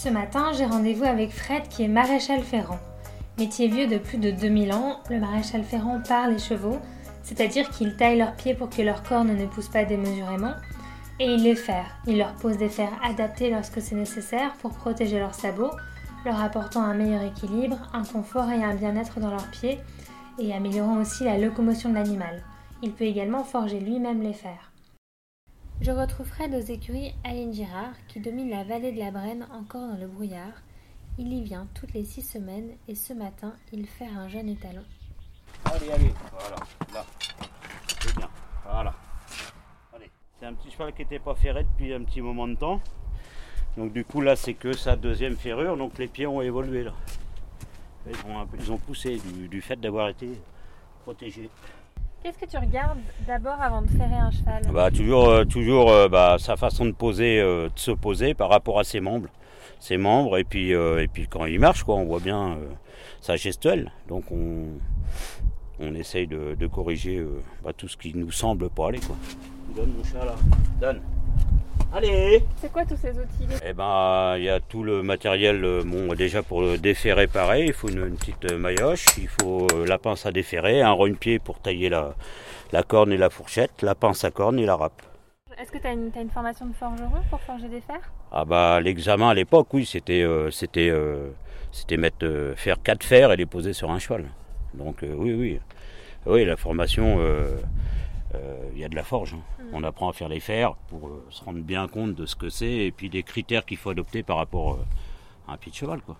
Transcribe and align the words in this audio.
Ce 0.00 0.08
matin, 0.08 0.52
j'ai 0.56 0.64
rendez-vous 0.64 1.02
avec 1.02 1.32
Fred 1.32 1.66
qui 1.66 1.82
est 1.82 1.88
maréchal 1.88 2.40
ferrant. 2.44 2.78
Métier 3.36 3.66
vieux 3.66 3.88
de 3.88 3.98
plus 3.98 4.18
de 4.18 4.30
2000 4.30 4.72
ans, 4.72 5.00
le 5.10 5.18
maréchal 5.18 5.64
ferrant 5.64 6.00
part 6.00 6.28
les 6.28 6.38
chevaux, 6.38 6.78
c'est-à-dire 7.24 7.68
qu'il 7.70 7.96
taille 7.96 8.16
leurs 8.16 8.36
pieds 8.36 8.54
pour 8.54 8.70
que 8.70 8.80
leurs 8.80 9.02
cornes 9.02 9.36
ne 9.36 9.46
poussent 9.46 9.72
pas 9.72 9.84
démesurément, 9.84 10.52
et 11.18 11.24
il 11.24 11.42
les 11.42 11.56
ferre. 11.56 11.98
Il 12.06 12.16
leur 12.16 12.32
pose 12.34 12.58
des 12.58 12.68
fers 12.68 12.92
adaptés 13.02 13.50
lorsque 13.50 13.82
c'est 13.82 13.96
nécessaire 13.96 14.54
pour 14.62 14.70
protéger 14.70 15.18
leurs 15.18 15.34
sabots, 15.34 15.72
leur 16.24 16.40
apportant 16.40 16.82
un 16.82 16.94
meilleur 16.94 17.22
équilibre, 17.22 17.78
un 17.92 18.04
confort 18.04 18.50
et 18.50 18.62
un 18.62 18.76
bien-être 18.76 19.18
dans 19.18 19.30
leurs 19.30 19.50
pieds, 19.50 19.80
et 20.38 20.54
améliorant 20.54 21.00
aussi 21.00 21.24
la 21.24 21.38
locomotion 21.38 21.90
de 21.90 21.96
l'animal. 21.96 22.44
Il 22.84 22.92
peut 22.92 23.02
également 23.02 23.42
forger 23.42 23.80
lui-même 23.80 24.22
les 24.22 24.32
fers. 24.32 24.67
Je 25.80 25.92
retrouve 25.92 26.26
Fred 26.26 26.52
aux 26.54 26.72
écuries 26.72 27.14
Aline 27.22 27.54
Girard, 27.54 27.92
qui 28.08 28.18
domine 28.18 28.50
la 28.50 28.64
vallée 28.64 28.90
de 28.90 28.98
la 28.98 29.12
Brenne 29.12 29.46
encore 29.52 29.88
dans 29.88 29.96
le 29.96 30.08
brouillard. 30.08 30.52
Il 31.18 31.32
y 31.32 31.42
vient 31.42 31.68
toutes 31.72 31.94
les 31.94 32.04
six 32.04 32.22
semaines 32.22 32.70
et 32.88 32.96
ce 32.96 33.12
matin, 33.12 33.54
il 33.72 33.86
fait 33.86 34.08
un 34.08 34.28
jeune 34.28 34.48
étalon. 34.48 34.82
Allez, 35.64 35.90
allez, 35.90 36.12
voilà, 36.32 36.56
là. 36.92 37.06
C'est 38.02 38.16
bien, 38.16 38.28
voilà. 38.64 38.94
C'est 40.40 40.46
un 40.46 40.54
petit 40.54 40.70
cheval 40.70 40.92
qui 40.92 41.02
n'était 41.02 41.20
pas 41.20 41.34
ferré 41.36 41.64
depuis 41.64 41.94
un 41.94 42.02
petit 42.02 42.20
moment 42.20 42.48
de 42.48 42.54
temps. 42.56 42.80
Donc 43.76 43.92
du 43.92 44.04
coup 44.04 44.20
là 44.20 44.34
c'est 44.34 44.54
que 44.54 44.72
sa 44.72 44.96
deuxième 44.96 45.36
ferrure, 45.36 45.76
donc 45.76 45.96
les 45.98 46.08
pieds 46.08 46.26
ont 46.26 46.42
évolué 46.42 46.84
là. 46.84 46.94
Ils 48.58 48.72
ont, 48.72 48.78
poussé 48.78 49.20
du 49.50 49.60
fait 49.60 49.76
d'avoir 49.76 50.08
été 50.08 50.28
protégés. 51.02 51.50
Qu'est-ce 52.22 52.38
que 52.38 52.46
tu 52.46 52.58
regardes 52.58 52.98
d'abord 53.26 53.60
avant 53.60 53.82
de 53.82 53.88
ferrer 53.88 54.16
un 54.16 54.30
cheval? 54.30 54.62
Bah, 54.72 54.90
toujours 54.90 55.28
euh, 55.28 55.44
toujours 55.44 55.90
euh, 55.90 56.08
bah, 56.08 56.36
sa 56.38 56.56
façon 56.56 56.84
de 56.86 56.92
poser, 56.92 57.40
euh, 57.40 57.68
de 57.68 57.78
se 57.78 57.92
poser 57.92 58.34
par 58.34 58.48
rapport 58.48 58.80
à 58.80 58.84
ses 58.84 59.00
membres. 59.00 59.28
Ses 59.78 59.96
membres 59.96 60.36
et 60.38 60.44
puis, 60.44 60.72
et 60.72 61.06
puis 61.06 61.28
quand 61.28 61.46
il 61.46 61.60
marche, 61.60 61.84
quoi, 61.84 61.94
on 61.94 62.04
voit 62.04 62.18
bien 62.18 62.58
sa 63.20 63.36
gestuelle. 63.36 63.92
Donc 64.08 64.24
on, 64.32 64.64
on 65.78 65.94
essaye 65.94 66.26
de, 66.26 66.66
corriger 66.66 67.24
bah, 67.62 67.72
tout 67.72 67.86
ce 67.86 67.96
qui 67.96 68.12
nous 68.12 68.32
semble 68.32 68.70
pas 68.70 68.88
aller. 68.88 68.98
Quoi. 68.98 69.14
Donne 69.76 69.92
mon 69.96 70.02
chat 70.02 70.24
là, 70.24 70.34
donne. 70.80 71.00
Allez 71.92 72.44
C'est 72.60 72.70
quoi 72.70 72.84
tous 72.84 72.96
ces 72.96 73.10
outils? 73.10 73.48
Eh 73.64 73.72
ben, 73.72 74.34
il 74.36 74.44
y 74.44 74.48
a 74.50 74.60
tout 74.60 74.82
le 74.82 75.02
matériel. 75.02 75.64
euh, 75.64 75.82
Bon, 75.84 76.14
déjà 76.14 76.42
pour 76.42 76.60
le 76.60 76.76
déferrer, 76.76 77.26
pareil, 77.26 77.68
il 77.68 77.72
faut 77.72 77.88
une, 77.88 78.06
une 78.06 78.16
petite 78.16 78.44
euh, 78.52 78.58
maillotche, 78.58 79.06
il 79.16 79.28
faut 79.28 79.66
euh, 79.72 79.86
la 79.86 79.98
pince 79.98 80.26
à 80.26 80.30
déferrer, 80.30 80.82
un 80.82 80.92
rogne-pied 80.92 81.38
pour 81.38 81.60
tailler 81.60 81.88
la, 81.88 82.14
la 82.72 82.82
corne 82.82 83.10
et 83.12 83.16
la 83.16 83.30
fourchette, 83.30 83.82
la 83.82 83.94
pince 83.94 84.22
à 84.24 84.30
corne 84.30 84.58
et 84.58 84.66
la 84.66 84.76
râpe. 84.76 85.00
Est-ce 85.58 85.72
que 85.72 85.78
tu 85.78 85.86
as, 85.86 85.92
une 85.92 86.30
formation 86.30 86.66
de 86.66 86.74
forgeron 86.74 87.22
pour 87.30 87.40
forger 87.40 87.68
des 87.68 87.80
fers? 87.80 88.12
Ah 88.30 88.44
bah 88.44 88.80
l'examen 88.80 89.30
à 89.30 89.34
l'époque, 89.34 89.72
oui, 89.72 89.86
c'était 89.86 90.22
euh, 90.22 90.50
c'était 90.50 90.90
euh, 90.90 91.30
c'était 91.72 91.96
mettre 91.96 92.24
euh, 92.24 92.54
faire 92.54 92.80
quatre 92.82 93.02
fers 93.02 93.32
et 93.32 93.36
les 93.36 93.46
poser 93.46 93.72
sur 93.72 93.90
un 93.90 93.98
cheval. 93.98 94.26
Donc 94.74 95.02
euh, 95.02 95.14
oui, 95.16 95.32
oui, 95.32 95.58
oui, 96.26 96.44
la 96.44 96.56
formation, 96.56 97.18
il 98.72 98.78
y 98.78 98.84
a 98.84 98.88
de 98.88 98.94
la 98.96 99.04
forge. 99.04 99.34
hein. 99.34 99.64
On 99.72 99.82
apprend 99.84 100.08
à 100.08 100.12
faire 100.12 100.28
les 100.28 100.40
fers 100.40 100.74
pour 100.88 101.08
euh, 101.08 101.26
se 101.30 101.42
rendre 101.44 101.60
bien 101.60 101.88
compte 101.88 102.14
de 102.14 102.26
ce 102.26 102.36
que 102.36 102.48
c'est 102.50 102.70
et 102.86 102.92
puis 102.92 103.08
des 103.10 103.22
critères 103.22 103.64
qu'il 103.64 103.76
faut 103.76 103.90
adopter 103.90 104.22
par 104.22 104.36
rapport 104.36 104.74
euh, 104.74 104.84
à 105.48 105.52
un 105.54 105.56
pied 105.56 105.70
de 105.72 105.76
cheval, 105.76 106.00
quoi. 106.02 106.16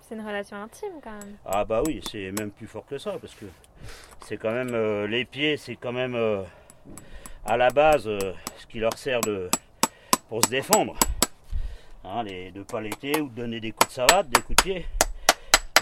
C'est 0.00 0.14
une 0.14 0.26
relation 0.26 0.56
intime 0.56 1.00
quand 1.04 1.12
même. 1.12 1.36
Ah 1.44 1.64
bah 1.66 1.82
oui, 1.86 2.00
c'est 2.10 2.32
même 2.32 2.50
plus 2.50 2.66
fort 2.66 2.86
que 2.86 2.96
ça 2.96 3.12
parce 3.20 3.34
que 3.34 3.44
c'est 4.24 4.38
quand 4.38 4.52
même 4.52 4.72
euh, 4.72 5.06
les 5.06 5.26
pieds, 5.26 5.58
c'est 5.58 5.76
quand 5.76 5.92
même 5.92 6.14
euh, 6.14 6.42
à 7.44 7.58
la 7.58 7.68
base 7.70 8.08
euh, 8.08 8.32
ce 8.56 8.66
qui 8.66 8.78
leur 8.80 8.96
sert 8.96 9.20
de 9.20 9.50
pour 10.30 10.42
se 10.42 10.48
défendre. 10.50 10.94
Hein, 12.04 12.22
les, 12.22 12.50
de 12.52 12.62
paletter 12.62 13.20
ou 13.20 13.28
de 13.28 13.34
donner 13.34 13.60
des 13.60 13.72
coups 13.72 13.88
de 13.88 13.92
savate, 13.92 14.30
des 14.30 14.40
coups 14.40 14.56
de 14.56 14.62
pied. 14.62 14.86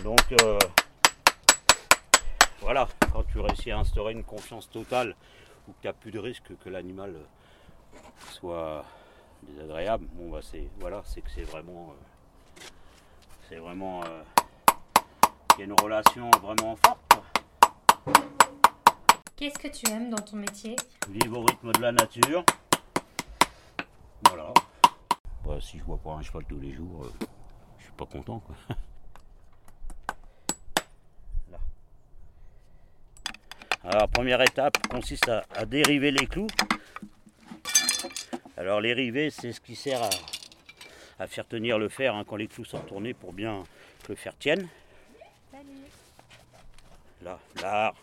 Donc 0.03 0.19
euh, 0.43 0.59
voilà, 2.61 2.88
quand 3.12 3.23
tu 3.31 3.38
réussis 3.38 3.71
à 3.71 3.78
instaurer 3.78 4.12
une 4.12 4.25
confiance 4.25 4.69
totale 4.69 5.15
ou 5.69 5.72
que 5.72 5.81
tu 5.81 5.87
n'as 5.87 5.93
plus 5.93 6.10
de 6.10 6.19
risque 6.19 6.56
que 6.59 6.69
l'animal 6.69 7.15
soit 8.31 8.84
désagréable, 9.43 10.06
bon 10.12 10.31
bah 10.31 10.41
c'est 10.43 10.69
voilà, 10.78 11.03
c'est 11.04 11.21
que 11.21 11.31
c'est 11.31 11.43
vraiment 11.43 11.91
euh, 11.91 12.62
c'est 13.49 13.56
vraiment 13.56 14.03
euh, 14.05 14.22
il 15.56 15.60
y 15.60 15.62
a 15.62 15.65
une 15.66 15.81
relation 15.81 16.31
vraiment 16.43 16.76
forte. 16.76 17.00
Qu'est-ce 19.37 19.59
que 19.59 19.69
tu 19.69 19.91
aimes 19.91 20.10
dans 20.10 20.22
ton 20.22 20.37
métier? 20.37 20.76
Vivre 21.09 21.41
au 21.41 21.44
rythme 21.44 21.72
de 21.72 21.81
la 21.81 21.93
nature. 21.93 22.44
Voilà. 24.28 24.53
Bah, 25.44 25.59
si 25.60 25.78
je 25.78 25.84
vois 25.84 25.99
pas 25.99 26.12
un 26.12 26.22
cheval 26.22 26.44
tous 26.49 26.59
les 26.59 26.72
jours, 26.72 27.05
euh, 27.05 27.26
je 27.78 27.84
suis 27.84 27.93
pas 27.93 28.06
content. 28.06 28.41
Quoi. 28.41 28.56
Alors, 33.88 34.08
première 34.08 34.42
étape 34.42 34.84
consiste 34.88 35.28
à, 35.28 35.64
dériver 35.64 36.10
les 36.10 36.26
clous. 36.26 36.48
Alors, 38.56 38.80
les 38.80 38.92
rivets, 38.92 39.30
c'est 39.30 39.52
ce 39.52 39.60
qui 39.60 39.76
sert 39.76 40.02
à, 41.20 41.26
faire 41.28 41.47
tenir 41.47 41.78
le 41.78 41.88
fer 41.88 42.12
hein, 42.16 42.25
quand 42.26 42.34
les 42.34 42.48
clous 42.48 42.64
sont 42.64 42.80
tournés 42.80 43.14
pour 43.14 43.32
bien 43.32 43.62
que 44.02 44.08
le 44.08 44.16
fer 44.16 44.34
tienne. 44.36 44.69
Là, 47.22 47.38
là, 47.62 47.94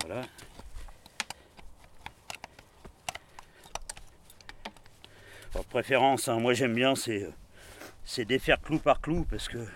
Voilà. 0.00 0.22
En 5.54 5.62
préférence, 5.62 6.28
hein, 6.28 6.38
moi 6.40 6.52
j'aime 6.52 6.74
bien, 6.74 6.94
c'est, 6.94 7.22
euh, 7.22 7.32
c'est 8.04 8.24
défaire 8.24 8.60
clou 8.60 8.78
par 8.78 9.00
clou 9.00 9.24
parce 9.30 9.48
que 9.48 9.66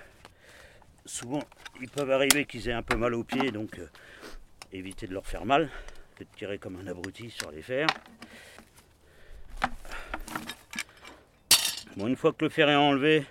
souvent 1.09 1.43
ils 1.81 1.89
peuvent 1.89 2.11
arriver 2.11 2.45
qu'ils 2.45 2.69
aient 2.69 2.73
un 2.73 2.83
peu 2.83 2.97
mal 2.97 3.15
aux 3.15 3.25
pieds, 3.25 3.51
donc 3.51 3.79
euh, 3.79 3.89
éviter 4.73 5.07
de 5.07 5.15
leur 5.15 5.27
faire 5.27 5.45
mal, 5.45 5.71
de 6.19 6.27
tirer 6.37 6.59
comme 6.59 6.77
un 6.77 6.87
abruti 6.87 7.31
sur 7.31 7.51
les 7.51 7.63
fers. 7.63 7.87
Bon, 11.97 12.07
une 12.07 12.17
fois 12.17 12.33
que 12.33 12.45
le 12.45 12.51
fer 12.51 12.69
est 12.69 12.77
enlevé, 12.77 13.25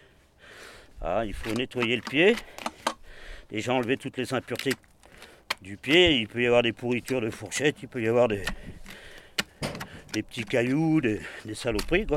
ah, 1.02 1.24
il 1.26 1.34
faut 1.34 1.54
nettoyer 1.54 1.96
le 1.96 2.02
pied. 2.02 2.36
Déjà 3.50 3.74
enlever 3.74 3.98
toutes 3.98 4.18
les 4.18 4.34
impuretés 4.34 4.74
du 5.62 5.78
pied, 5.78 6.18
il 6.18 6.28
peut 6.28 6.42
y 6.42 6.48
avoir 6.48 6.64
des 6.64 6.74
pourritures 6.74 7.22
de 7.22 7.30
fourchette, 7.30 7.78
il 7.82 7.88
peut 7.88 8.02
y 8.02 8.08
avoir 8.08 8.28
des, 8.28 8.44
petits 10.14 10.44
cailloux, 10.44 11.00
des, 11.00 11.22
saloperies. 11.54 12.08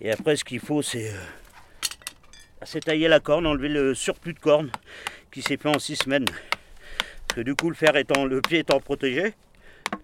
Et 0.00 0.10
après 0.10 0.36
ce 0.36 0.44
qu'il 0.44 0.60
faut 0.60 0.82
c'est 0.82 1.10
euh, 1.10 1.18
c'est 2.64 2.80
tailler 2.80 3.08
la 3.08 3.20
corne, 3.20 3.46
enlever 3.46 3.68
le 3.68 3.94
surplus 3.94 4.34
de 4.34 4.38
corne 4.38 4.70
qui 5.30 5.42
s'est 5.42 5.56
fait 5.56 5.68
en 5.68 5.78
six 5.78 5.96
semaines. 5.96 6.24
Parce 6.26 7.36
que 7.36 7.40
du 7.40 7.54
coup 7.54 7.68
le 7.68 7.74
fer 7.74 7.92
le 7.92 8.40
pied 8.40 8.60
étant 8.60 8.80
protégé, 8.80 9.34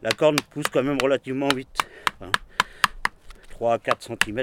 la 0.02 0.10
corne 0.10 0.36
pousse 0.50 0.66
quand 0.72 0.82
même 0.82 0.98
relativement 1.02 1.48
vite. 1.48 1.78
hein. 2.20 2.30
3 3.50 3.74
à 3.74 3.78
4 3.78 4.02
cm 4.02 4.42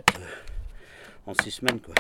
en 1.25 1.33
six 1.33 1.51
semaines 1.51 1.79
quoi. 1.79 1.95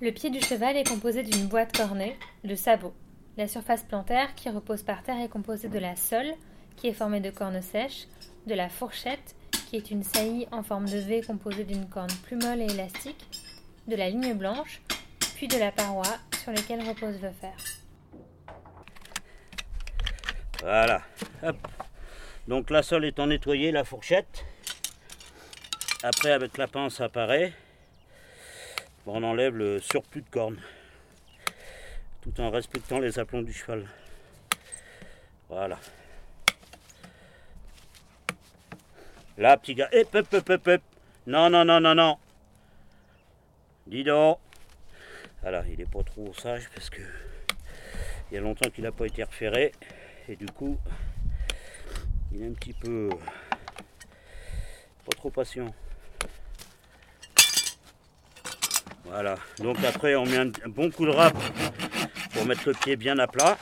Le 0.00 0.10
pied 0.10 0.28
du 0.28 0.40
cheval 0.40 0.76
est 0.76 0.88
composé 0.88 1.22
d'une 1.22 1.46
boîte 1.46 1.76
cornée, 1.76 2.16
de 2.42 2.54
sabots. 2.54 2.94
La 3.36 3.48
surface 3.48 3.82
plantaire 3.82 4.34
qui 4.34 4.50
repose 4.50 4.82
par 4.82 5.02
terre 5.02 5.20
est 5.20 5.28
composée 5.28 5.68
de 5.68 5.78
la 5.78 5.96
sole, 5.96 6.32
qui 6.76 6.88
est 6.88 6.92
formée 6.92 7.20
de 7.20 7.30
cornes 7.30 7.62
sèches, 7.62 8.06
de 8.46 8.54
la 8.54 8.68
fourchette, 8.68 9.34
qui 9.74 9.78
est 9.78 9.90
une 9.90 10.04
saillie 10.04 10.46
en 10.52 10.62
forme 10.62 10.88
de 10.88 10.98
V 10.98 11.22
composée 11.22 11.64
d'une 11.64 11.88
corne 11.88 12.12
plus 12.22 12.36
molle 12.36 12.60
et 12.60 12.66
élastique, 12.66 13.26
de 13.88 13.96
la 13.96 14.08
ligne 14.08 14.34
blanche, 14.34 14.80
puis 15.34 15.48
de 15.48 15.58
la 15.58 15.72
paroi 15.72 16.06
sur 16.44 16.52
laquelle 16.52 16.88
repose 16.88 17.20
le 17.20 17.32
fer. 17.32 17.56
Voilà. 20.60 21.02
Hop. 21.42 21.56
Donc 22.46 22.70
la 22.70 22.84
sole 22.84 23.04
étant 23.04 23.26
nettoyée, 23.26 23.72
la 23.72 23.82
fourchette. 23.82 24.44
Après 26.04 26.30
avec 26.30 26.56
la 26.56 26.68
pince 26.68 27.00
apparaît. 27.00 27.52
on 29.06 29.24
enlève 29.24 29.56
le 29.56 29.80
surplus 29.80 30.22
de 30.22 30.30
corne. 30.30 30.60
tout 32.22 32.40
en 32.40 32.50
respectant 32.50 33.00
les 33.00 33.18
aplombs 33.18 33.42
du 33.42 33.52
cheval. 33.52 33.88
Voilà. 35.48 35.80
Là, 39.36 39.56
petit 39.56 39.74
gars. 39.74 39.88
Hop, 39.92 40.14
hop, 40.14 40.48
hop, 40.48 40.68
hop. 40.68 40.82
Non, 41.26 41.50
non, 41.50 41.64
non, 41.64 41.80
non, 41.80 41.94
non. 41.94 42.18
Dis 43.86 44.04
donc. 44.04 44.38
Voilà, 45.42 45.64
il 45.70 45.80
est 45.80 45.90
pas 45.90 46.02
trop 46.02 46.32
sage 46.34 46.70
parce 46.74 46.88
que 46.88 47.02
il 48.30 48.34
y 48.34 48.38
a 48.38 48.40
longtemps 48.40 48.70
qu'il 48.70 48.84
n'a 48.84 48.92
pas 48.92 49.06
été 49.06 49.24
référé. 49.24 49.72
Et 50.28 50.36
du 50.36 50.46
coup, 50.46 50.78
il 52.32 52.42
est 52.42 52.46
un 52.46 52.52
petit 52.52 52.72
peu 52.72 53.10
pas 55.04 55.16
trop 55.16 55.30
patient. 55.30 55.74
Voilà. 59.04 59.36
Donc 59.58 59.76
après, 59.84 60.14
on 60.14 60.24
met 60.24 60.38
un 60.38 60.50
bon 60.68 60.90
coup 60.90 61.04
de 61.04 61.10
rap 61.10 61.36
pour 62.32 62.46
mettre 62.46 62.68
le 62.68 62.74
pied 62.74 62.96
bien 62.96 63.18
à 63.18 63.26
plat. 63.26 63.58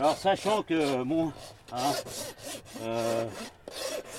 Alors 0.00 0.16
sachant 0.16 0.62
que 0.62 1.02
bon, 1.02 1.30
hein, 1.72 1.92
euh, 2.80 3.26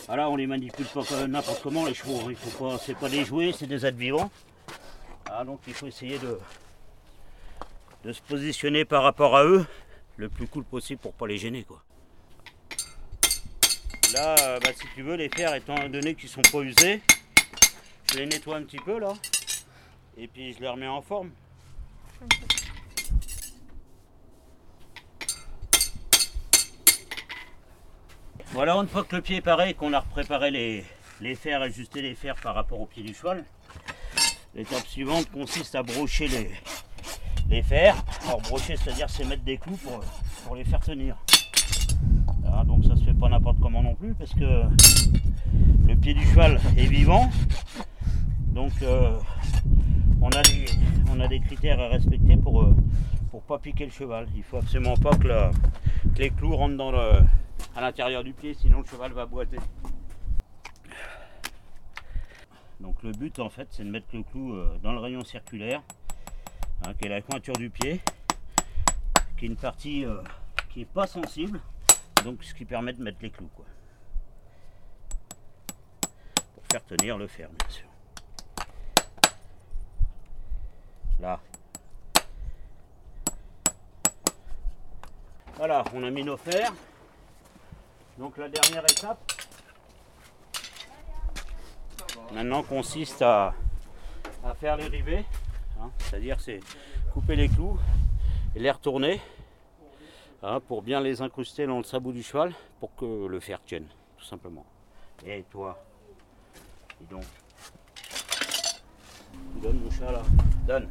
voilà, 0.06 0.30
on 0.30 0.36
les 0.36 0.46
manipule 0.46 0.86
pas 0.86 1.02
n'importe 1.28 1.64
comment 1.64 1.88
les 1.88 1.96
chevaux. 1.96 2.30
Il 2.30 2.36
faut 2.36 2.66
pas, 2.66 2.78
c'est 2.78 2.94
pas 2.94 3.10
des 3.10 3.26
jouets, 3.26 3.52
c'est 3.52 3.66
des 3.66 3.84
êtres 3.84 3.98
vivants. 3.98 4.30
Ah, 5.26 5.44
donc 5.44 5.60
il 5.66 5.74
faut 5.74 5.88
essayer 5.88 6.20
de, 6.20 6.38
de 8.04 8.14
se 8.14 8.22
positionner 8.22 8.86
par 8.86 9.02
rapport 9.02 9.36
à 9.36 9.44
eux 9.44 9.66
le 10.18 10.30
plus 10.30 10.46
cool 10.46 10.66
possible 10.66 11.02
pour 11.02 11.14
pas 11.14 11.26
les 11.26 11.40
gêner 11.40 11.64
quoi. 11.64 11.82
Là, 14.14 14.36
euh, 14.42 14.60
bah, 14.60 14.70
si 14.80 14.86
tu 14.94 15.02
veux, 15.02 15.16
les 15.16 15.30
fers 15.30 15.56
étant 15.56 15.90
donné 15.90 16.14
qu'ils 16.14 16.30
sont 16.30 16.44
pas 16.44 16.60
usés, 16.60 17.02
je 18.12 18.20
les 18.20 18.28
nettoie 18.28 18.58
un 18.58 18.64
petit 18.64 18.78
peu 18.78 19.00
là, 19.00 19.14
et 20.16 20.28
puis 20.28 20.54
je 20.54 20.60
les 20.60 20.68
remets 20.68 20.86
en 20.86 21.02
forme. 21.02 21.32
Voilà, 28.54 28.76
une 28.76 28.88
fois 28.88 29.06
que 29.06 29.16
le 29.16 29.22
pied 29.22 29.38
est 29.38 29.42
pareil, 29.42 29.74
qu'on 29.76 29.94
a 29.94 30.02
préparé 30.02 30.52
les, 30.52 30.84
les 31.22 31.36
fers, 31.36 31.62
ajusté 31.62 32.02
les 32.02 32.16
fers 32.16 32.36
par 32.36 32.54
rapport 32.54 32.82
au 32.82 32.86
pied 32.86 33.02
du 33.02 33.14
cheval, 33.14 33.46
l'étape 34.54 34.86
suivante 34.88 35.32
consiste 35.32 35.74
à 35.76 35.84
brocher 35.84 36.28
les, 36.28 36.52
les 37.50 37.64
fers. 37.64 37.96
Alors 38.26 38.42
brocher, 38.42 38.76
c'est-à-dire 38.76 39.10
c'est 39.10 39.24
mettre 39.24 39.44
des 39.44 39.58
clous 39.58 39.78
pour, 40.46 40.56
les 40.56 40.66
faire 40.66 40.82
tenir. 40.82 41.16
donc 42.66 42.84
ça 42.84 42.98
se 42.98 43.04
fait 43.06 43.14
pas 43.14 43.30
n'importe 43.30 43.58
comment 43.62 43.82
non 43.82 43.96
plus 43.96 44.14
parce 44.16 44.34
que 44.34 44.64
le 45.88 45.96
pied 45.96 46.14
du 46.14 46.26
cheval 46.26 46.60
est 46.76 46.88
vivant. 46.88 47.30
Donc 48.48 48.74
euh, 48.82 49.18
on, 50.22 50.30
a 50.30 51.28
des, 51.30 51.40
critères 51.40 51.80
à 51.80 51.88
respecter 51.88 52.36
pour, 52.36 52.64
euh, 52.64 52.76
pour 53.32 53.44
pas 53.44 53.60
piquer 53.60 53.86
le 53.86 53.92
cheval. 53.92 54.28
Il 54.36 54.44
faut 54.44 54.58
absolument 54.58 54.98
pas 54.98 55.16
que 55.16 55.30
les 56.18 56.32
clous 56.32 56.58
rentrent 56.58 56.76
dans 56.76 56.92
le, 56.92 57.22
à 57.76 57.82
l'intérieur 57.82 58.24
du 58.24 58.34
pied, 58.34 58.54
sinon 58.54 58.80
le 58.80 58.86
cheval 58.86 59.14
va 59.14 59.26
boiter. 59.26 59.58
Donc 62.80 63.04
le 63.04 63.12
but 63.12 63.40
en 63.40 63.50
fait 63.50 63.68
c'est 63.72 63.84
de 63.84 63.90
mettre 63.90 64.08
le 64.14 64.24
clou 64.24 64.56
euh, 64.56 64.78
dans 64.82 64.92
le 64.92 65.00
rayon 65.00 65.24
circulaire, 65.24 65.82
hein, 66.84 66.94
qui 66.96 67.06
est 67.06 67.10
la 67.10 67.22
pointure 67.22 67.56
du 67.56 67.70
pied, 67.70 68.02
qui 69.38 69.46
est 69.46 69.48
une 69.48 69.56
partie 69.56 70.06
euh, 70.06 70.22
qui 70.72 70.80
n'est 70.80 70.86
pas 70.86 71.08
sensible, 71.08 71.60
donc 72.24 72.44
ce 72.44 72.54
qui 72.54 72.66
permet 72.66 72.94
de 72.94 73.04
mettre 73.04 73.20
les 73.22 73.30
clous 73.30 73.50
quoi. 73.56 73.66
Pour 76.56 76.64
faire 76.72 76.84
tenir 76.86 77.18
le 77.18 77.28
fer 77.28 77.50
bien 77.50 77.70
sûr. 77.70 77.86
Là. 81.20 81.40
Voilà, 85.58 85.84
on 85.94 86.04
a 86.04 86.10
mis 86.10 86.24
nos 86.24 86.38
fers. 86.38 86.74
Donc 88.22 88.38
la 88.38 88.50
dernière 88.50 88.84
étape 88.84 89.34
maintenant 92.32 92.62
consiste 92.62 93.24
à, 93.24 93.56
faire 94.60 94.78
les 94.78 94.86
rivets, 94.86 95.26
hein. 95.82 95.90
c'est-à-dire 95.98 96.40
c'est 96.40 96.60
couper 97.14 97.36
les 97.36 97.50
clous 97.50 97.80
et 98.56 98.60
les 98.60 98.70
retourner 98.70 99.20
hein, 100.44 100.60
pour 100.68 100.84
bien 100.84 101.02
les 101.02 101.24
incruster 101.24 101.66
dans 101.66 101.80
le 101.80 101.84
sabot 101.84 102.12
du 102.12 102.22
cheval 102.22 102.54
pour 102.80 102.94
que 102.96 103.26
le 103.26 103.40
fer 103.40 103.60
tienne, 103.66 103.88
tout 104.20 104.26
simplement. 104.26 104.68
Et 105.26 105.44
toi, 105.50 105.84
dis 107.00 107.08
donc, 107.08 107.24
donne 109.56 109.80
mon 109.80 109.90
chat 109.90 110.12
là, 110.12 110.22
donne. 110.68 110.88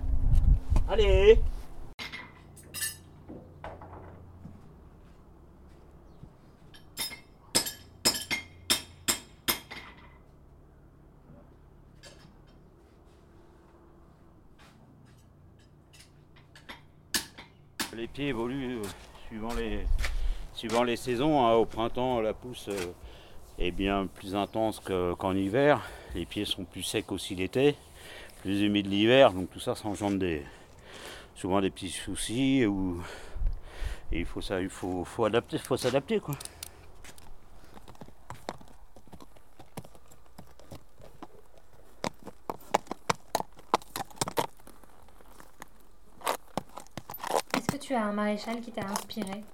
Allez 0.88 1.40
pieds 18.10 18.28
évoluent 18.28 18.78
euh, 18.78 18.82
suivant, 19.28 19.54
les, 19.54 19.86
suivant 20.54 20.82
les 20.82 20.96
saisons. 20.96 21.46
Hein. 21.46 21.54
Au 21.54 21.64
printemps, 21.64 22.20
la 22.20 22.34
pousse 22.34 22.68
euh, 22.68 22.92
est 23.58 23.70
bien 23.70 24.06
plus 24.06 24.34
intense 24.34 24.80
qu'en 24.80 25.34
hiver. 25.34 25.80
Les 26.14 26.26
pieds 26.26 26.44
sont 26.44 26.64
plus 26.64 26.82
secs 26.82 27.10
aussi 27.12 27.34
l'été, 27.34 27.76
plus 28.42 28.62
humides 28.62 28.86
l'hiver. 28.88 29.32
Donc 29.32 29.50
tout 29.50 29.60
ça, 29.60 29.74
ça 29.74 29.88
engendre 29.88 30.18
des, 30.18 30.42
souvent 31.34 31.60
des 31.60 31.70
petits 31.70 31.90
soucis. 31.90 32.64
Il 34.12 34.24
faut, 34.24 34.40
faut, 34.40 35.04
faut 35.04 35.28
faut 35.64 35.76
s'adapter. 35.76 36.20
Tu 47.78 47.94
as 47.94 48.04
un 48.04 48.12
maréchal 48.12 48.60
qui 48.60 48.72
t'a 48.72 48.86
inspiré 48.86 49.44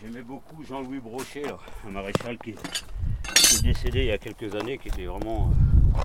J'aimais 0.00 0.22
beaucoup 0.22 0.62
Jean-Louis 0.62 1.00
Brochet, 1.00 1.42
un 1.86 1.90
maréchal 1.90 2.38
qui, 2.38 2.50
est 2.50 3.62
décédé 3.62 4.00
il 4.00 4.06
y 4.06 4.12
a 4.12 4.18
quelques 4.18 4.54
années, 4.54 4.78
qui 4.78 4.88
était 4.88 5.06
vraiment 5.06 5.50
euh, 5.50 6.00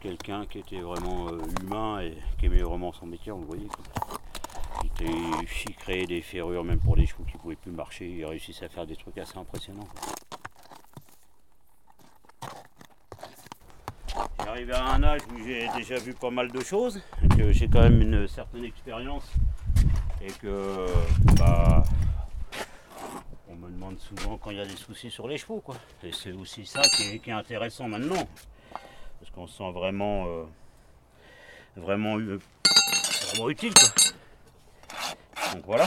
quelqu'un 0.00 0.46
qui 0.46 0.60
était 0.60 0.80
vraiment 0.80 1.28
euh, 1.28 1.38
humain 1.62 2.00
et 2.00 2.16
qui 2.38 2.46
aimait 2.46 2.62
vraiment 2.62 2.90
son 2.92 3.06
métier, 3.06 3.30
on 3.30 3.40
le 3.40 3.46
voyait. 3.46 3.68
Il, 5.00 5.76
créait 5.76 6.06
des 6.06 6.22
ferrures 6.22 6.64
même 6.64 6.78
pour 6.78 6.96
des 6.96 7.06
chevaux 7.06 7.24
qui 7.24 7.36
ne 7.36 7.40
pouvaient 7.40 7.56
plus 7.56 7.72
marcher, 7.72 8.08
il 8.08 8.24
réussissait 8.24 8.66
à 8.66 8.68
faire 8.68 8.86
des 8.86 8.96
trucs 8.96 9.18
assez 9.18 9.36
impressionnants. 9.36 9.88
J'arrive 14.44 14.72
à 14.72 14.94
un 14.94 15.02
âge 15.02 15.20
où 15.34 15.38
j'ai 15.44 15.68
déjà 15.76 15.96
vu 15.98 16.14
pas 16.14 16.30
mal 16.30 16.50
de 16.50 16.60
choses, 16.60 17.02
que 17.36 17.52
j'ai 17.52 17.68
quand 17.68 17.82
même 17.82 18.00
une 18.00 18.26
certaine 18.28 18.64
expérience 18.64 19.24
et 20.24 20.32
que 20.32 20.86
bah, 21.38 21.82
on 23.48 23.56
me 23.56 23.70
demande 23.70 23.98
souvent 23.98 24.38
quand 24.38 24.50
il 24.50 24.58
y 24.58 24.60
a 24.60 24.66
des 24.66 24.76
soucis 24.76 25.10
sur 25.10 25.26
les 25.26 25.36
chevaux 25.36 25.60
quoi. 25.60 25.76
Et 26.02 26.12
c'est 26.12 26.32
aussi 26.32 26.64
ça 26.64 26.82
qui 26.82 27.02
est, 27.02 27.32
intéressant 27.32 27.88
maintenant. 27.88 28.28
Parce 29.18 29.30
qu'on 29.34 29.46
se 29.46 29.58
sent 29.58 29.72
vraiment 29.72 30.26
euh, 30.26 30.44
vraiment, 31.76 32.16
vraiment 32.18 33.50
utile 33.50 33.74
quoi. 33.74 33.88
Donc 35.54 35.64
voilà. 35.66 35.86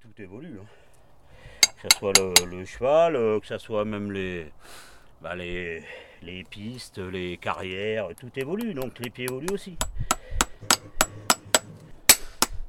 Tout 0.00 0.22
évolue. 0.22 0.58
Hein. 0.60 0.66
Que 1.80 1.88
ce 1.90 1.98
soit 1.98 2.12
le, 2.46 2.64
cheval, 2.64 3.16
euh, 3.16 3.40
que 3.40 3.46
ce 3.46 3.58
soit 3.58 3.84
même 3.84 4.12
les, 4.12 4.52
bah, 5.20 5.34
les, 5.34 5.84
les 6.22 6.44
pistes, 6.44 6.98
les 6.98 7.36
carrières, 7.36 8.08
tout 8.18 8.30
évolue, 8.36 8.74
donc 8.74 8.98
les 9.00 9.10
pieds 9.10 9.24
évoluent 9.24 9.52
aussi. 9.52 9.76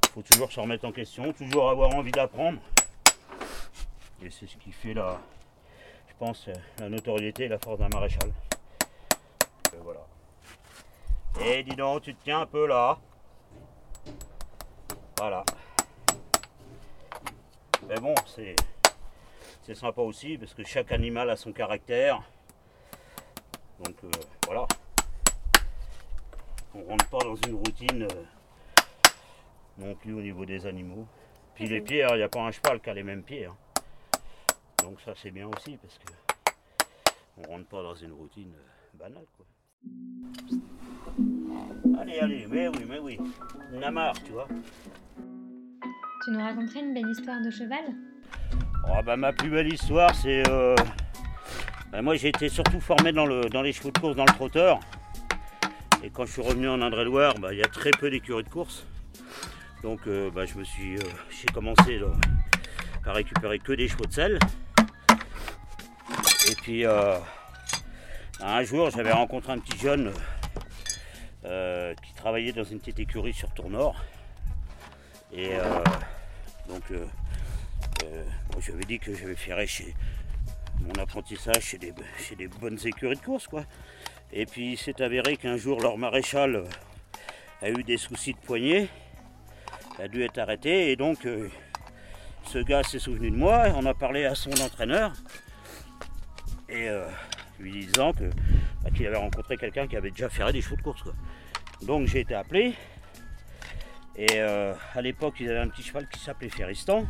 Il 0.02 0.08
faut 0.12 0.22
toujours 0.22 0.52
se 0.52 0.60
remettre 0.60 0.84
en 0.84 0.92
question, 0.92 1.32
toujours 1.32 1.70
avoir 1.70 1.94
envie 1.94 2.12
d'apprendre. 2.12 2.60
Et 4.22 4.30
c'est 4.30 4.46
ce 4.46 4.56
qui 4.56 4.72
fait 4.72 4.94
la, 4.94 5.20
je 6.08 6.14
pense, 6.18 6.48
la 6.78 6.88
notoriété 6.88 7.44
et 7.44 7.48
la 7.48 7.58
force 7.58 7.78
d'un 7.78 7.88
maréchal. 7.88 8.32
Et 9.72 9.78
voilà. 9.82 10.06
Et 11.44 11.62
dis 11.62 11.76
donc, 11.76 12.02
tu 12.02 12.14
te 12.14 12.24
tiens 12.24 12.40
un 12.40 12.46
peu 12.46 12.66
là. 12.66 12.98
Voilà. 15.18 15.44
Mais 17.88 17.96
bon, 17.96 18.14
c'est 18.26 18.54
sympa 19.74 20.00
aussi 20.00 20.38
parce 20.38 20.54
que 20.54 20.64
chaque 20.64 20.92
animal 20.92 21.28
a 21.30 21.36
son 21.36 21.52
caractère. 21.52 22.22
Donc 23.82 23.96
euh, 24.04 24.10
voilà. 24.46 24.66
On 26.74 26.82
rentre 26.84 27.08
pas 27.08 27.18
dans 27.18 27.36
une 27.36 27.54
routine 27.54 28.02
euh, 28.02 28.24
non 29.78 29.94
plus 29.94 30.12
au 30.12 30.20
niveau 30.20 30.44
des 30.44 30.66
animaux. 30.66 31.06
Puis 31.54 31.66
les 31.66 31.80
pieds, 31.80 32.04
hein, 32.04 32.10
il 32.12 32.16
n'y 32.18 32.22
a 32.22 32.28
pas 32.28 32.42
un 32.42 32.50
cheval 32.50 32.80
qui 32.80 32.90
a 32.90 32.94
les 32.94 33.02
mêmes 33.02 33.22
pieds. 33.22 33.46
Hein. 33.46 33.56
Donc 34.82 35.00
ça 35.00 35.12
c'est 35.20 35.30
bien 35.30 35.48
aussi 35.48 35.76
parce 35.76 35.98
que 35.98 36.12
on 37.38 37.42
rentre 37.50 37.66
pas 37.66 37.82
dans 37.82 37.94
une 37.94 38.12
routine 38.12 38.52
euh, 38.54 38.98
banale 38.98 39.26
quoi. 39.36 39.46
Allez, 42.00 42.18
allez, 42.18 42.46
mais 42.50 42.68
oui, 42.68 42.84
mais 42.88 42.98
oui. 42.98 43.18
On 43.72 43.82
a 43.82 43.90
marre, 43.90 44.14
tu 44.24 44.32
vois. 44.32 44.48
Tu 46.24 46.30
nous 46.30 46.40
raconterais 46.40 46.80
une 46.80 46.94
belle 46.94 47.08
histoire 47.08 47.40
de 47.42 47.50
cheval? 47.50 47.84
Oh, 48.88 49.02
bah, 49.04 49.16
ma 49.16 49.32
plus 49.32 49.50
belle 49.50 49.72
histoire, 49.72 50.14
c'est. 50.14 50.42
Euh, 51.94 51.96
bah, 51.96 52.02
moi, 52.02 52.16
j'ai 52.16 52.28
été 52.28 52.48
surtout 52.48 52.80
formé 52.80 53.12
dans, 53.12 53.26
le, 53.26 53.48
dans 53.48 53.62
les 53.62 53.72
chevaux 53.72 53.90
de 53.90 53.98
course, 53.98 54.16
dans 54.16 54.24
le 54.24 54.32
trotteur. 54.32 54.80
Et 56.02 56.10
quand 56.10 56.26
je 56.26 56.32
suis 56.32 56.42
revenu 56.42 56.68
en 56.68 56.82
Indre-et-Loire, 56.82 57.34
bah, 57.38 57.52
il 57.52 57.58
y 57.58 57.62
a 57.62 57.68
très 57.68 57.90
peu 57.90 58.10
d'écuries 58.10 58.44
de 58.44 58.48
course. 58.48 58.86
Donc, 59.82 60.00
euh, 60.06 60.30
bah, 60.30 60.44
je 60.44 60.54
me 60.54 60.64
suis. 60.64 60.96
euh, 60.96 61.02
j'ai 61.30 61.46
commencé 61.52 62.00
à 63.06 63.12
récupérer 63.12 63.58
que 63.58 63.72
des 63.72 63.88
chevaux 63.88 64.06
de 64.06 64.12
selle. 64.12 64.38
Et 66.50 66.54
puis, 66.62 66.84
euh, 66.84 67.18
un 68.40 68.62
jour, 68.64 68.90
j'avais 68.90 69.12
rencontré 69.12 69.52
un 69.52 69.58
petit 69.58 69.78
jeune 69.78 70.12
qui 72.02 72.14
travaillait 72.14 72.52
dans 72.52 72.64
une 72.64 72.78
petite 72.78 72.98
écurie 73.00 73.34
sur 73.34 73.50
Tournord. 73.50 74.02
Et 75.30 75.50
donc, 76.68 76.82
moi, 76.90 78.60
je 78.60 78.66
lui 78.68 78.72
avais 78.72 78.84
dit 78.84 78.98
que 78.98 79.14
j'avais 79.14 79.36
fait 79.36 79.66
chez 79.66 79.94
mon 80.80 81.02
apprentissage 81.02 81.62
chez 81.62 81.78
des, 81.78 82.48
bonnes 82.60 82.78
écuries 82.84 83.16
de 83.16 83.20
course, 83.22 83.46
quoi. 83.46 83.64
Et 84.32 84.46
puis, 84.46 84.72
il 84.72 84.76
s'est 84.76 85.00
avéré 85.00 85.36
qu'un 85.36 85.56
jour, 85.56 85.80
leur 85.80 85.96
maréchal 85.96 86.56
euh, 86.56 86.64
a 87.62 87.70
eu 87.70 87.82
des 87.84 87.96
soucis 87.96 88.32
de 88.32 88.38
poignet, 88.38 88.88
a 89.98 90.08
dû 90.08 90.22
être 90.22 90.38
arrêté, 90.38 90.90
et 90.90 90.96
donc, 90.96 91.24
euh, 91.26 91.48
ce 92.44 92.58
gars 92.58 92.82
s'est 92.82 92.98
souvenu 92.98 93.30
de 93.30 93.36
moi, 93.36 93.66
on 93.76 93.86
a 93.86 93.94
parlé 93.94 94.24
à 94.24 94.34
son 94.34 94.50
entraîneur, 94.60 95.12
et 96.68 96.88
euh, 96.88 97.06
lui 97.60 97.86
disant 97.86 98.12
bah, 98.82 98.90
qu'il 98.94 99.06
avait 99.06 99.16
rencontré 99.16 99.56
quelqu'un 99.56 99.86
qui 99.86 99.96
avait 99.96 100.10
déjà 100.10 100.28
ferré 100.28 100.52
des 100.52 100.62
chevaux 100.62 100.76
de 100.76 100.82
course, 100.82 101.02
quoi. 101.02 101.14
Donc, 101.82 102.06
j'ai 102.06 102.20
été 102.20 102.34
appelé, 102.34 102.74
et 104.16 104.40
à 104.40 105.02
l'époque, 105.02 105.34
ils 105.40 105.50
avaient 105.50 105.58
un 105.58 105.68
petit 105.68 105.82
cheval 105.82 106.08
qui 106.08 106.20
s'appelait 106.20 106.48
Ferristan 106.48 107.04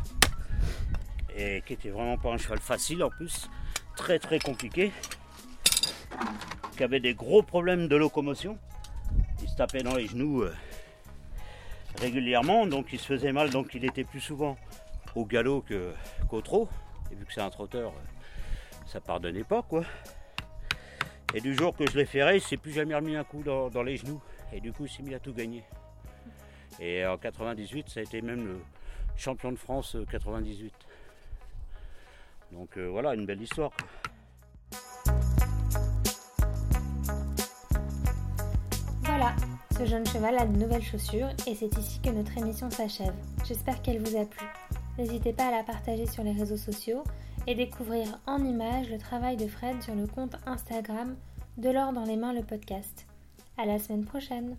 et 1.35 1.61
qui 1.65 1.73
était 1.73 1.89
vraiment 1.89 2.17
pas 2.17 2.31
un 2.31 2.37
cheval 2.37 2.59
facile 2.59 3.03
en 3.03 3.09
plus, 3.09 3.49
très 3.95 4.19
très 4.19 4.39
compliqué, 4.39 4.91
qui 6.77 6.83
avait 6.83 6.99
des 6.99 7.13
gros 7.13 7.43
problèmes 7.43 7.87
de 7.87 7.95
locomotion. 7.95 8.57
Il 9.41 9.49
se 9.49 9.55
tapait 9.55 9.83
dans 9.83 9.95
les 9.95 10.07
genoux 10.07 10.43
euh, 10.43 10.53
régulièrement, 11.99 12.65
donc 12.65 12.87
il 12.93 12.99
se 12.99 13.05
faisait 13.05 13.31
mal, 13.31 13.49
donc 13.49 13.73
il 13.73 13.85
était 13.85 14.03
plus 14.03 14.21
souvent 14.21 14.57
au 15.15 15.25
galop 15.25 15.63
qu'au 16.29 16.41
trot. 16.41 16.69
Et 17.11 17.15
vu 17.15 17.25
que 17.25 17.33
c'est 17.33 17.41
un 17.41 17.49
trotteur, 17.49 17.91
euh, 17.91 18.87
ça 18.87 19.01
pardonnait 19.01 19.43
pas 19.43 19.61
quoi. 19.61 19.83
Et 21.33 21.41
du 21.41 21.53
jour 21.53 21.75
que 21.75 21.85
je 21.89 21.97
l'ai 21.97 22.05
ferré, 22.05 22.37
il 22.37 22.41
s'est 22.41 22.57
plus 22.57 22.71
jamais 22.71 22.95
remis 22.95 23.15
un 23.15 23.25
coup 23.25 23.43
dans, 23.43 23.69
dans 23.69 23.83
les 23.83 23.97
genoux. 23.97 24.21
Et 24.53 24.61
du 24.61 24.71
coup, 24.71 24.85
il 24.85 24.89
s'est 24.89 25.03
mis 25.03 25.13
à 25.13 25.19
tout 25.19 25.33
gagner. 25.33 25.63
Et 26.79 27.05
en 27.05 27.17
98, 27.17 27.89
ça 27.89 27.99
a 27.99 28.03
été 28.03 28.21
même 28.21 28.45
le 28.45 28.61
champion 29.17 29.51
de 29.51 29.57
France 29.57 29.95
euh, 29.95 30.05
98. 30.05 30.73
Donc 32.51 32.77
euh, 32.77 32.87
voilà, 32.87 33.13
une 33.13 33.25
belle 33.25 33.41
histoire. 33.41 33.71
Voilà, 39.03 39.35
ce 39.77 39.85
jeune 39.85 40.05
cheval 40.07 40.37
a 40.37 40.45
de 40.45 40.57
nouvelles 40.57 40.83
chaussures 40.83 41.29
et 41.47 41.55
c'est 41.55 41.77
ici 41.77 41.99
que 42.01 42.09
notre 42.09 42.37
émission 42.37 42.69
s'achève. 42.69 43.13
J'espère 43.45 43.81
qu'elle 43.81 44.01
vous 44.01 44.17
a 44.17 44.25
plu. 44.25 44.45
N'hésitez 44.97 45.33
pas 45.33 45.47
à 45.47 45.51
la 45.51 45.63
partager 45.63 46.05
sur 46.05 46.23
les 46.23 46.31
réseaux 46.31 46.57
sociaux 46.57 47.03
et 47.47 47.55
découvrir 47.55 48.19
en 48.25 48.43
images 48.43 48.89
le 48.89 48.97
travail 48.97 49.37
de 49.37 49.47
Fred 49.47 49.81
sur 49.81 49.95
le 49.95 50.07
compte 50.07 50.35
Instagram 50.45 51.15
de 51.57 51.69
l'or 51.69 51.93
dans 51.93 52.03
les 52.03 52.15
mains 52.15 52.33
le 52.33 52.41
podcast. 52.41 53.05
À 53.57 53.65
la 53.65 53.79
semaine 53.79 54.05
prochaine. 54.05 54.57